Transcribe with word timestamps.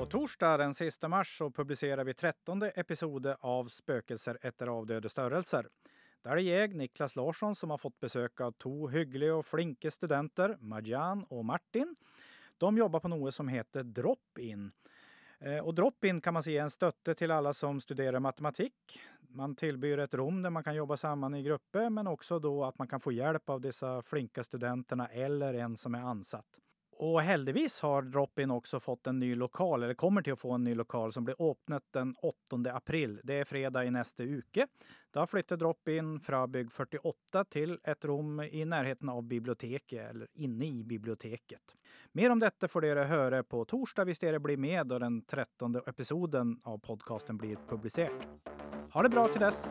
På 0.00 0.06
torsdag 0.06 0.56
den 0.56 0.74
sista 0.74 1.08
mars 1.08 1.38
så 1.38 1.50
publicerar 1.50 2.04
vi 2.04 2.14
trettonde 2.14 2.70
episode 2.70 3.36
av 3.40 3.68
Spökelser 3.68 4.38
efter 4.42 4.66
avdöde 4.66 5.08
störelser. 5.08 5.68
Där 6.22 6.30
är 6.30 6.60
jag, 6.60 6.74
Niklas 6.74 7.16
Larsson, 7.16 7.54
som 7.54 7.70
har 7.70 7.78
fått 7.78 8.00
besök 8.00 8.40
av 8.40 8.52
två 8.52 8.88
hyggliga 8.88 9.34
och 9.34 9.46
flinke 9.46 9.90
studenter, 9.90 10.56
Majan 10.60 11.24
och 11.24 11.44
Martin. 11.44 11.96
De 12.58 12.78
jobbar 12.78 13.00
på 13.00 13.08
något 13.08 13.34
som 13.34 13.48
heter 13.48 13.82
Drop-in. 13.82 14.70
Eh, 15.38 15.58
och 15.58 15.74
Drop-in 15.74 16.20
kan 16.20 16.34
man 16.34 16.42
säga 16.42 16.60
är 16.60 16.64
en 16.64 16.70
stötte 16.70 17.14
till 17.14 17.30
alla 17.30 17.54
som 17.54 17.80
studerar 17.80 18.20
matematik. 18.20 19.00
Man 19.28 19.56
tillbyr 19.56 19.98
ett 19.98 20.14
rum 20.14 20.42
där 20.42 20.50
man 20.50 20.64
kan 20.64 20.74
jobba 20.74 20.96
samman 20.96 21.34
i 21.34 21.42
grupper, 21.42 21.90
men 21.90 22.06
också 22.06 22.38
då 22.38 22.64
att 22.64 22.78
man 22.78 22.88
kan 22.88 23.00
få 23.00 23.12
hjälp 23.12 23.50
av 23.50 23.60
dessa 23.60 24.02
flinka 24.02 24.44
studenterna 24.44 25.06
eller 25.06 25.54
en 25.54 25.76
som 25.76 25.94
är 25.94 26.02
ansatt. 26.02 26.60
Och 27.02 27.22
heldigvis 27.22 27.80
har 27.80 28.02
Drop-In 28.02 28.50
också 28.50 28.80
fått 28.80 29.06
en 29.06 29.18
ny 29.18 29.34
lokal, 29.34 29.82
eller 29.82 29.94
kommer 29.94 30.22
till 30.22 30.32
att 30.32 30.40
få 30.40 30.52
en 30.52 30.64
ny 30.64 30.74
lokal, 30.74 31.12
som 31.12 31.24
blir 31.24 31.50
öppnet 31.50 31.82
den 31.92 32.14
8. 32.22 32.72
april. 32.72 33.20
Det 33.24 33.34
är 33.34 33.44
fredag 33.44 33.84
i 33.84 33.90
nästa 33.90 34.22
uke. 34.22 34.66
Då 35.10 35.26
flyttar 35.26 35.56
Drop-In 35.56 36.20
från 36.20 36.52
bygg 36.52 36.72
48 36.72 37.44
till 37.44 37.78
ett 37.84 38.04
rum 38.04 38.40
i 38.40 38.64
närheten 38.64 39.08
av 39.08 39.22
biblioteket, 39.22 40.10
eller 40.10 40.28
inne 40.32 40.66
i 40.66 40.84
biblioteket. 40.84 41.76
Mer 42.12 42.30
om 42.30 42.38
detta 42.38 42.68
får 42.68 42.80
ni 42.80 42.88
höra 42.88 43.42
på 43.42 43.64
torsdag 43.64 44.04
Visst 44.04 44.22
är 44.22 44.32
det 44.32 44.40
blir 44.40 44.56
med 44.56 44.86
då 44.86 44.98
den 44.98 45.22
13. 45.22 45.76
episoden 45.86 46.60
av 46.62 46.78
podcasten 46.78 47.36
blir 47.36 47.56
publicerad. 47.68 48.24
Ha 48.92 49.02
det 49.02 49.08
bra 49.08 49.28
till 49.28 49.40
dess! 49.40 49.68